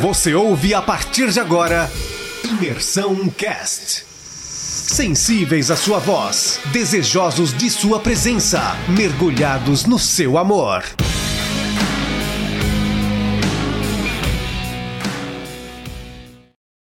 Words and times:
Você 0.00 0.34
ouve 0.34 0.74
a 0.74 0.82
partir 0.82 1.30
de 1.30 1.40
agora 1.40 1.88
Imersão 2.44 3.30
Cast. 3.30 4.04
Sensíveis 4.04 5.70
à 5.70 5.76
sua 5.76 5.98
voz, 5.98 6.60
desejosos 6.70 7.56
de 7.56 7.70
sua 7.70 7.98
presença, 7.98 8.60
mergulhados 8.94 9.86
no 9.86 9.98
seu 9.98 10.36
amor. 10.36 10.82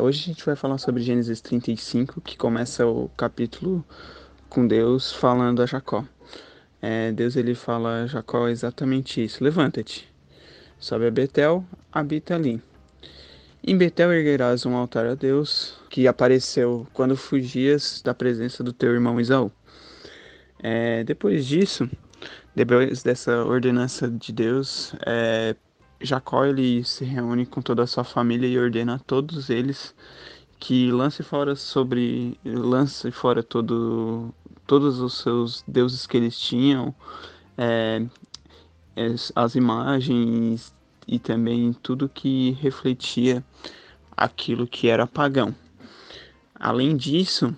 Hoje 0.00 0.22
a 0.22 0.26
gente 0.32 0.44
vai 0.44 0.56
falar 0.56 0.78
sobre 0.78 1.00
Gênesis 1.00 1.40
35, 1.40 2.20
que 2.20 2.36
começa 2.36 2.84
o 2.84 3.08
capítulo 3.16 3.84
com 4.48 4.66
Deus 4.66 5.12
falando 5.12 5.62
a 5.62 5.66
Jacó. 5.66 6.04
É, 6.82 7.12
Deus 7.12 7.36
ele 7.36 7.54
fala 7.54 8.02
a 8.02 8.06
Jacó 8.08 8.48
exatamente 8.48 9.24
isso: 9.24 9.44
Levanta-te, 9.44 10.08
sobe 10.80 11.06
a 11.06 11.10
Betel, 11.12 11.64
habita 11.92 12.34
ali. 12.34 12.60
Em 13.62 13.76
Betel 13.76 14.12
erguerás 14.12 14.64
um 14.64 14.74
altar 14.76 15.06
a 15.06 15.14
Deus 15.14 15.78
que 15.90 16.06
apareceu 16.06 16.86
quando 16.92 17.16
fugias 17.16 18.00
da 18.02 18.14
presença 18.14 18.62
do 18.62 18.72
teu 18.72 18.92
irmão 18.92 19.20
Isaú. 19.20 19.50
É, 20.60 21.04
depois 21.04 21.44
disso, 21.44 21.88
depois 22.54 23.02
dessa 23.02 23.44
ordenança 23.44 24.08
de 24.08 24.32
Deus, 24.32 24.94
é, 25.04 25.54
Jacó 26.00 26.44
ele 26.44 26.84
se 26.84 27.04
reúne 27.04 27.44
com 27.44 27.60
toda 27.60 27.82
a 27.82 27.86
sua 27.86 28.04
família 28.04 28.46
e 28.46 28.58
ordena 28.58 28.94
a 28.94 28.98
todos 28.98 29.50
eles 29.50 29.94
que 30.58 30.90
lance 30.90 31.22
fora 31.22 31.54
sobre 31.54 32.38
lance 32.44 33.10
fora 33.10 33.42
todo 33.42 34.34
todos 34.66 35.00
os 35.00 35.20
seus 35.22 35.64
deuses 35.66 36.06
que 36.06 36.16
eles 36.16 36.38
tinham, 36.38 36.94
é, 37.56 38.04
as 39.34 39.54
imagens 39.54 40.74
e 41.08 41.18
também 41.18 41.72
tudo 41.72 42.08
que 42.08 42.50
refletia 42.60 43.42
aquilo 44.14 44.66
que 44.66 44.88
era 44.88 45.06
pagão. 45.06 45.54
Além 46.54 46.96
disso, 46.96 47.54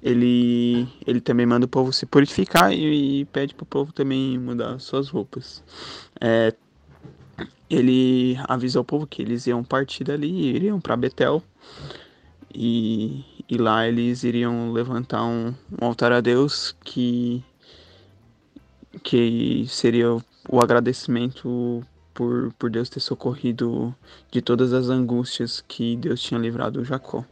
ele, 0.00 0.86
ele 1.04 1.20
também 1.20 1.44
manda 1.44 1.66
o 1.66 1.68
povo 1.68 1.92
se 1.92 2.06
purificar 2.06 2.72
e, 2.72 3.20
e 3.20 3.24
pede 3.26 3.54
para 3.54 3.64
o 3.64 3.66
povo 3.66 3.92
também 3.92 4.38
mudar 4.38 4.78
suas 4.78 5.08
roupas. 5.08 5.64
É, 6.20 6.54
ele 7.68 8.38
avisa 8.48 8.80
o 8.80 8.84
povo 8.84 9.06
que 9.06 9.22
eles 9.22 9.46
iam 9.46 9.64
partir 9.64 10.04
dali 10.04 10.30
e 10.30 10.54
iriam 10.54 10.80
para 10.80 10.96
Betel. 10.96 11.42
E, 12.54 13.24
e, 13.48 13.56
lá 13.56 13.88
eles 13.88 14.24
iriam 14.24 14.72
levantar 14.72 15.24
um, 15.24 15.54
um 15.80 15.86
altar 15.86 16.12
a 16.12 16.20
Deus 16.20 16.76
que, 16.84 17.42
que 19.02 19.64
seria 19.68 20.12
o 20.12 20.60
agradecimento 20.60 21.82
por, 22.14 22.52
por 22.58 22.70
Deus 22.70 22.88
ter 22.88 23.00
socorrido 23.00 23.94
de 24.30 24.40
todas 24.40 24.72
as 24.72 24.88
angústias 24.88 25.62
que 25.66 25.96
Deus 25.96 26.20
tinha 26.20 26.38
livrado 26.38 26.84
Jacó. 26.84 27.24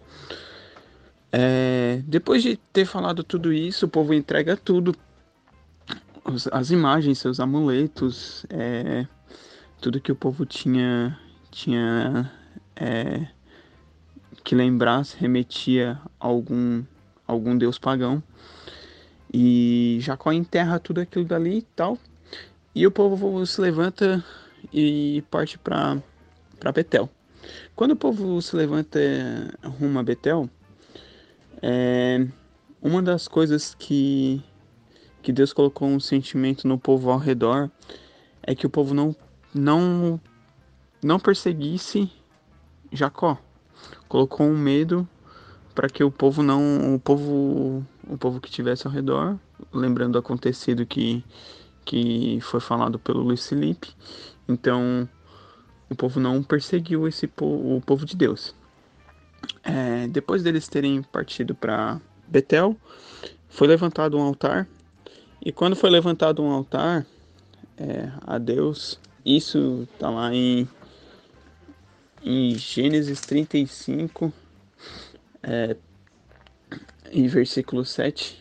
É, 1.33 2.03
depois 2.07 2.43
de 2.43 2.57
ter 2.73 2.85
falado 2.85 3.23
tudo 3.23 3.53
isso, 3.53 3.87
o 3.87 3.89
povo 3.89 4.13
entrega 4.13 4.57
tudo, 4.57 4.95
as 6.53 6.71
imagens, 6.71 7.19
seus 7.19 7.39
amuletos, 7.39 8.45
é, 8.49 9.07
tudo 9.81 10.01
que 10.01 10.11
o 10.11 10.17
povo 10.17 10.45
tinha, 10.45 11.19
tinha 11.51 12.31
é, 12.77 13.27
que 14.43 14.55
lembrar, 14.55 15.05
se 15.05 15.17
remetia 15.17 16.01
a 16.19 16.27
algum, 16.27 16.83
algum 17.27 17.57
deus 17.57 17.79
pagão. 17.79 18.23
E 19.33 19.99
Jacó 20.01 20.33
enterra 20.33 20.81
tudo 20.81 21.01
aquilo 21.01 21.25
dali 21.25 21.59
e 21.59 21.63
tal. 21.63 21.97
E 22.75 22.87
o 22.87 22.91
povo 22.91 23.45
se 23.47 23.61
levanta 23.61 24.25
e 24.73 25.23
parte 25.31 25.59
para 25.59 26.03
Betel. 26.73 27.09
Quando 27.75 27.93
o 27.93 27.97
povo 27.97 28.41
se 28.43 28.55
levanta 28.55 28.99
rumo 29.65 29.99
a 29.99 30.03
Betel, 30.03 30.49
é, 31.63 32.27
uma 32.81 33.03
das 33.03 33.29
coisas 33.29 33.75
que, 33.75 34.43
que 35.23 35.33
Deus 35.33 35.53
colocou 35.53 35.89
um 35.89 36.01
sentimento 36.01 36.67
no 36.67 36.79
povo 36.79 37.11
ao 37.11 37.19
redor 37.19 37.71
é 38.43 38.55
que 38.55 38.67
o 38.67 38.71
povo 38.71 38.95
não, 38.95 39.15
não, 39.55 40.21
não 41.03 41.19
perseguisse 41.19 42.11
Jacó. 42.93 43.39
Colocou 44.09 44.47
um 44.47 44.57
medo 44.57 45.09
para 45.75 45.89
que 45.89 46.03
o 46.03 46.11
povo 46.11 46.43
não, 46.43 46.95
o 46.95 46.99
povo, 47.01 47.87
o 48.07 48.19
povo 48.19 48.41
que 48.41 48.51
tivesse 48.51 48.87
ao 48.87 48.93
redor, 48.93 49.39
lembrando 49.73 50.17
o 50.17 50.19
acontecido 50.19 50.85
que 50.85 51.25
que 51.91 52.39
foi 52.41 52.61
falado 52.61 53.01
pelo 53.01 53.21
Luiz 53.21 53.49
Felipe, 53.49 53.93
então, 54.49 55.09
o 55.89 55.97
povo 55.97 56.21
não 56.21 56.41
perseguiu 56.41 57.09
esse 57.09 57.29
o 57.41 57.83
povo 57.85 58.07
de 58.07 58.17
Deus. 58.17 58.55
É, 59.65 60.07
depois 60.07 60.41
deles 60.41 60.69
terem 60.69 61.03
partido 61.03 61.53
para 61.53 62.01
Betel, 62.29 62.77
foi 63.49 63.67
levantado 63.67 64.17
um 64.17 64.23
altar. 64.23 64.69
E 65.45 65.51
quando 65.51 65.75
foi 65.75 65.91
levantado 65.91 66.41
um 66.41 66.53
altar 66.53 67.05
é, 67.77 68.13
a 68.25 68.39
Deus, 68.39 69.01
isso 69.27 69.89
está 69.93 70.11
lá 70.11 70.33
em, 70.33 70.69
em 72.23 72.55
Gênesis 72.55 73.21
35, 73.23 74.33
é, 75.43 75.77
em 77.11 77.27
versículo 77.27 77.85
7. 77.85 78.40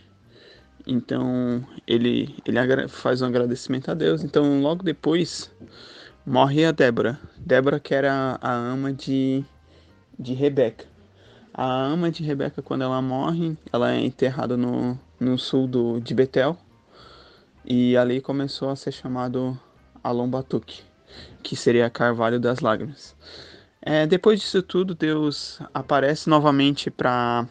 Então 0.85 1.65
ele, 1.87 2.35
ele 2.45 2.87
faz 2.87 3.21
um 3.21 3.25
agradecimento 3.25 3.91
a 3.91 3.93
Deus. 3.93 4.23
Então 4.23 4.61
logo 4.61 4.83
depois 4.83 5.51
morre 6.25 6.65
a 6.65 6.71
Débora. 6.71 7.19
Débora 7.37 7.79
que 7.79 7.93
era 7.93 8.37
a 8.41 8.53
ama 8.53 8.93
de, 8.93 9.43
de 10.17 10.33
Rebeca. 10.33 10.85
A 11.53 11.85
ama 11.85 12.09
de 12.09 12.23
Rebeca, 12.23 12.61
quando 12.61 12.83
ela 12.83 13.01
morre, 13.01 13.57
ela 13.73 13.91
é 13.91 13.99
enterrada 13.99 14.55
no, 14.55 14.97
no 15.19 15.37
sul 15.37 15.67
do, 15.67 15.99
de 15.99 16.13
Betel. 16.13 16.57
E 17.65 17.97
ali 17.97 18.21
começou 18.21 18.69
a 18.69 18.75
ser 18.75 18.91
chamado 18.91 19.59
Alon 20.03 20.29
Batuque, 20.29 20.81
que 21.43 21.55
seria 21.55 21.89
Carvalho 21.89 22.39
das 22.39 22.59
Lágrimas. 22.61 23.15
É, 23.81 24.05
depois 24.07 24.39
disso 24.39 24.61
tudo, 24.61 24.95
Deus 24.95 25.59
aparece 25.73 26.29
novamente 26.29 26.89
para 26.89 27.47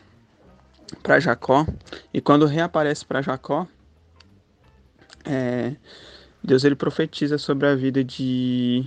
para 1.03 1.21
Jacó. 1.21 1.67
E 2.13 2.21
quando 2.21 2.47
reaparece 2.47 3.05
para 3.05 3.23
Jacó, 3.23 3.67
é, 5.25 5.77
Deus 6.43 6.65
ele 6.65 6.75
profetiza 6.75 7.39
sobre 7.39 7.67
a 7.67 7.75
vida 7.75 8.03
de, 8.03 8.85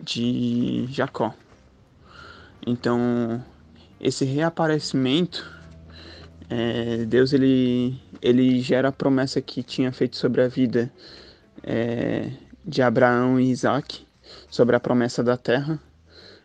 de 0.00 0.86
Jacó. 0.90 1.34
Então, 2.66 3.44
esse 4.00 4.24
reaparecimento, 4.24 5.50
é, 6.48 7.04
Deus 7.04 7.32
ele, 7.32 8.00
ele 8.20 8.60
gera 8.60 8.88
a 8.88 8.92
promessa 8.92 9.40
que 9.40 9.62
tinha 9.62 9.92
feito 9.92 10.16
sobre 10.16 10.42
a 10.42 10.48
vida 10.48 10.92
é, 11.62 12.30
de 12.64 12.82
Abraão 12.82 13.38
e 13.38 13.50
Isaac, 13.50 14.06
sobre 14.50 14.74
a 14.76 14.80
promessa 14.80 15.22
da 15.22 15.36
terra. 15.36 15.78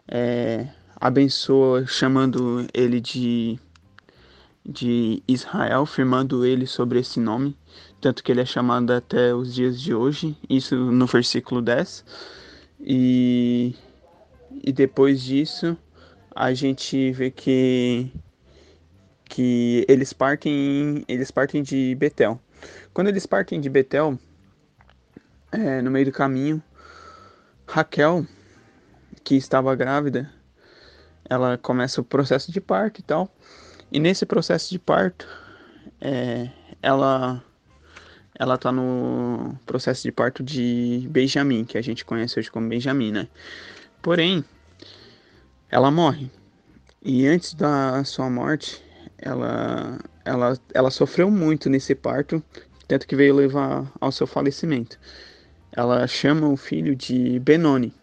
É, 0.08 0.68
abençoa 1.00 1.86
chamando 1.86 2.68
ele 2.74 3.00
de, 3.00 3.60
de 4.66 5.24
Israel, 5.28 5.86
firmando 5.86 6.46
ele 6.46 6.68
sobre 6.68 7.00
esse 7.00 7.20
nome 7.20 7.58
tanto 8.02 8.24
que 8.24 8.32
ele 8.32 8.42
é 8.42 8.46
chamado 8.46 8.92
até 8.92 9.34
os 9.34 9.54
dias 9.54 9.80
de 9.80 9.94
hoje, 9.94 10.38
isso 10.50 10.76
no 10.76 11.06
versículo 11.06 11.62
10. 11.62 12.06
E, 12.80 13.76
e 14.64 14.72
depois 14.72 15.22
disso, 15.22 15.78
a 16.34 16.54
gente 16.54 17.12
vê 17.12 17.30
que, 17.30 18.10
que 19.26 19.86
eles, 19.88 20.14
partem, 20.14 21.04
eles 21.10 21.30
partem 21.30 21.62
de 21.62 21.94
Betel. 21.96 22.40
Quando 22.94 23.10
eles 23.10 23.26
partem 23.26 23.60
de 23.60 23.70
Betel, 23.70 24.18
é, 25.52 25.82
no 25.82 25.92
meio 25.92 26.06
do 26.06 26.12
caminho, 26.12 26.64
Raquel, 27.68 28.26
que 29.26 29.36
estava 29.36 29.76
grávida, 29.76 30.32
ela 31.30 31.58
começa 31.58 32.00
o 32.00 32.04
processo 32.04 32.50
de 32.50 32.62
parto 32.62 33.02
e 33.02 33.04
tal. 33.04 33.30
E 33.92 34.00
nesse 34.00 34.26
processo 34.26 34.70
de 34.70 34.80
parto, 34.80 35.28
é, 36.00 36.50
ela 36.82 37.44
ela 38.40 38.58
tá 38.58 38.72
no 38.72 39.54
processo 39.66 40.04
de 40.04 40.14
parto 40.14 40.42
de 40.42 41.06
Benjamin, 41.10 41.66
que 41.66 41.78
a 41.78 41.82
gente 41.82 42.06
conhece 42.06 42.40
hoje 42.40 42.50
como 42.50 42.70
Benjamin, 42.70 43.12
né? 43.12 43.28
Porém, 44.02 44.46
ela 45.70 45.92
morre. 45.92 46.32
E 47.04 47.28
antes 47.28 47.54
da 47.54 48.02
sua 48.06 48.30
morte, 48.30 48.82
ela, 49.18 50.00
ela, 50.24 50.58
ela 50.74 50.90
sofreu 50.90 51.30
muito 51.30 51.70
nesse 51.70 51.94
parto, 51.94 52.42
tanto 52.88 53.06
que 53.06 53.16
veio 53.16 53.36
levar 53.36 53.92
ao 54.00 54.12
seu 54.12 54.26
falecimento. 54.26 54.98
Ela 55.72 56.08
chama 56.08 56.48
o 56.48 56.56
filho 56.56 56.96
de 56.96 57.40
Benoni, 57.40 57.94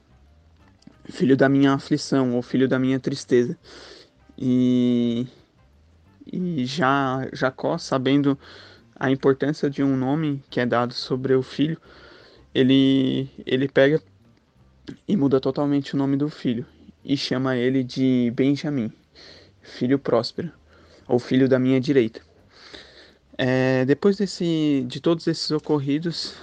filho 1.09 1.37
da 1.37 1.49
minha 1.49 1.73
aflição, 1.73 2.35
ou 2.35 2.43
filho 2.43 2.69
da 2.69 2.79
minha 2.79 3.01
tristeza. 3.01 3.57
E, 4.37 5.27
e 6.33 6.65
já 6.67 7.29
Jacó, 7.33 7.79
sabendo 7.79 8.39
a 8.99 9.11
importância 9.11 9.71
de 9.71 9.83
um 9.83 9.97
nome 9.97 10.43
que 10.51 10.61
é 10.61 10.67
dado 10.67 10.93
sobre 10.95 11.35
o 11.35 11.43
filho, 11.43 11.79
ele, 12.55 13.29
ele 13.45 13.69
pega 13.69 14.03
e 15.07 15.17
muda 15.17 15.41
totalmente 15.41 15.95
o 15.95 15.99
nome 15.99 16.17
do 16.17 16.29
filho. 16.29 16.67
e 17.05 17.17
chama 17.17 17.57
ele 17.57 17.85
de 17.85 18.33
Benjamim, 18.35 18.91
filho 19.63 19.99
próspero, 19.99 20.51
ou 21.07 21.19
filho 21.21 21.49
da 21.49 21.59
minha 21.59 21.81
direita. 21.81 22.21
É, 23.39 23.85
depois 23.85 24.17
desse, 24.17 24.85
de 24.89 25.01
todos 25.01 25.27
esses 25.27 25.51
ocorridos, 25.53 26.35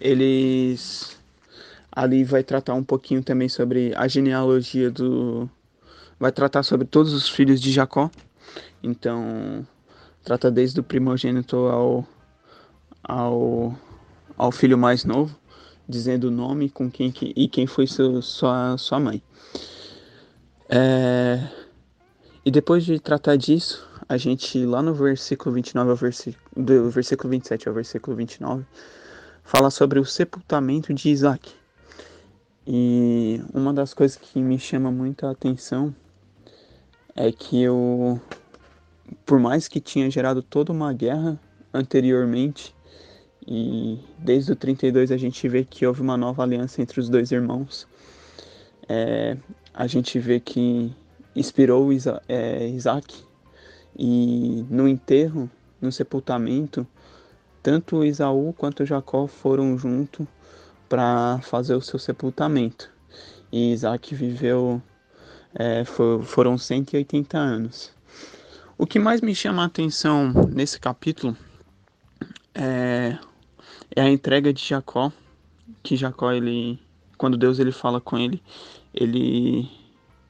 eles 0.00 1.18
ali 1.90 2.24
vai 2.24 2.42
tratar 2.42 2.74
um 2.74 2.84
pouquinho 2.84 3.22
também 3.22 3.48
sobre 3.48 3.94
a 3.96 4.06
genealogia 4.08 4.90
do, 4.90 5.48
vai 6.18 6.32
tratar 6.32 6.62
sobre 6.64 6.86
todos 6.86 7.12
os 7.12 7.28
filhos 7.28 7.60
de 7.60 7.70
Jacó. 7.72 8.10
Então, 8.82 9.66
trata 10.22 10.50
desde 10.50 10.80
o 10.80 10.82
primogênito 10.82 11.56
ao 11.56 12.06
ao, 13.04 13.76
ao 14.36 14.50
filho 14.50 14.78
mais 14.78 15.04
novo, 15.04 15.36
dizendo 15.86 16.28
o 16.28 16.30
nome 16.30 16.70
com 16.70 16.90
quem 16.90 17.12
que, 17.12 17.32
e 17.36 17.46
quem 17.46 17.66
foi 17.66 17.86
seu, 17.86 18.22
sua, 18.22 18.76
sua 18.78 18.98
mãe. 18.98 19.22
É, 20.68 21.46
e 22.44 22.50
depois 22.50 22.84
de 22.84 22.98
tratar 22.98 23.36
disso, 23.36 23.86
a 24.08 24.16
gente 24.16 24.64
lá 24.64 24.82
no 24.82 24.94
versículo 24.94 25.54
29 25.54 25.90
ao 25.90 25.96
versículo, 25.96 26.44
do 26.56 26.90
versículo 26.90 27.30
27 27.30 27.68
ao 27.68 27.74
versículo 27.74 28.16
29, 28.16 28.64
fala 29.44 29.70
sobre 29.70 29.98
o 29.98 30.04
sepultamento 30.04 30.92
de 30.94 31.10
Isaac. 31.10 31.52
E 32.66 33.42
uma 33.52 33.74
das 33.74 33.92
coisas 33.92 34.16
que 34.16 34.40
me 34.40 34.58
chama 34.58 34.90
muita 34.90 35.30
atenção 35.30 35.94
é 37.14 37.30
que 37.30 37.62
eu, 37.62 38.18
por 39.24 39.38
mais 39.38 39.68
que 39.68 39.80
tinha 39.80 40.10
gerado 40.10 40.42
toda 40.42 40.72
uma 40.72 40.92
guerra 40.92 41.40
anteriormente, 41.72 42.74
e 43.46 43.98
desde 44.18 44.52
o 44.52 44.56
32 44.56 45.12
a 45.12 45.16
gente 45.16 45.46
vê 45.48 45.64
que 45.64 45.86
houve 45.86 46.00
uma 46.00 46.16
nova 46.16 46.42
aliança 46.42 46.80
entre 46.80 46.98
os 46.98 47.08
dois 47.08 47.30
irmãos. 47.30 47.86
É, 48.88 49.36
a 49.72 49.86
gente 49.86 50.18
vê 50.18 50.40
que 50.40 50.94
inspirou 51.34 51.92
Isa, 51.92 52.22
é, 52.28 52.68
Isaac 52.68 53.22
e 53.96 54.64
no 54.70 54.88
enterro, 54.88 55.50
no 55.80 55.92
sepultamento, 55.92 56.86
tanto 57.62 58.04
Isaú 58.04 58.54
quanto 58.56 58.84
Jacó 58.84 59.26
foram 59.26 59.76
juntos 59.76 60.26
para 60.88 61.40
fazer 61.42 61.74
o 61.74 61.80
seu 61.80 61.98
sepultamento. 61.98 62.90
E 63.50 63.72
Isaac 63.72 64.14
viveu, 64.14 64.82
é, 65.54 65.84
for, 65.84 66.22
foram 66.22 66.56
180 66.58 67.38
anos. 67.38 67.92
O 68.76 68.86
que 68.86 68.98
mais 68.98 69.20
me 69.20 69.34
chama 69.34 69.62
a 69.62 69.66
atenção 69.66 70.32
nesse 70.52 70.80
capítulo 70.80 71.36
é 72.54 73.16
é 73.94 74.02
a 74.02 74.10
entrega 74.10 74.52
de 74.52 74.64
Jacó, 74.64 75.12
que 75.82 75.96
Jacó 75.96 76.32
ele 76.32 76.80
quando 77.16 77.36
Deus 77.36 77.60
ele 77.60 77.70
fala 77.70 78.00
com 78.00 78.18
ele, 78.18 78.42
ele 78.92 79.70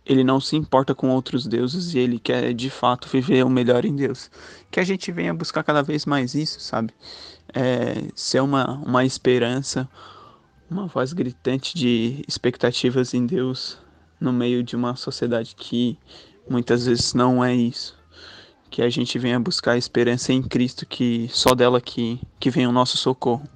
ele 0.05 0.23
não 0.23 0.39
se 0.39 0.55
importa 0.57 0.95
com 0.95 1.09
outros 1.09 1.47
deuses 1.47 1.95
e 1.95 1.99
ele 1.99 2.19
quer 2.19 2.53
de 2.53 2.69
fato 2.69 3.09
viver 3.09 3.43
o 3.45 3.49
melhor 3.49 3.87
em 3.87 3.97
Deus. 3.97 4.31
Que 4.71 4.79
a 4.79 4.85
gente 4.85 5.11
venha 5.11 5.33
buscar 5.33 5.63
cada 5.63 5.83
vez 5.83 6.05
mais 6.05 6.35
isso, 6.35 6.61
sabe? 6.61 6.93
É, 7.55 8.11
ser 8.15 8.41
uma, 8.41 8.73
uma 8.85 9.07
esperança, 9.07 9.89
uma 10.71 10.87
voz 10.87 11.15
gritante 11.15 11.75
de 11.75 12.23
expectativas 12.29 13.15
em 13.15 13.25
Deus 13.25 13.79
no 14.21 14.33
meio 14.33 14.63
de 14.63 14.77
uma 14.77 14.95
sociedade 14.97 15.55
que 15.57 15.99
muitas 16.49 16.85
vezes 16.85 17.15
não 17.15 17.43
é 17.43 17.55
isso 17.55 17.97
que 18.75 18.83
a 18.83 18.91
gente 18.91 19.21
venha 19.21 19.39
buscar 19.39 19.75
a 19.75 19.79
esperança 19.79 20.33
em 20.33 20.43
Cristo, 20.43 20.85
que 20.85 21.29
só 21.31 21.55
dela 21.55 21.81
que, 21.81 22.19
que 22.41 22.51
vem 22.51 22.67
o 22.67 22.73
nosso 22.73 22.97
socorro. 22.97 23.49